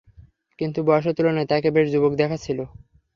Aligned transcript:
কিন্তু 0.59 0.79
বয়সের 0.87 1.13
তুলনায় 1.17 1.49
তাকে 1.51 1.69
বেশ 1.75 1.87
যুবক 1.93 2.13
দেখাচ্ছিল। 2.15 2.59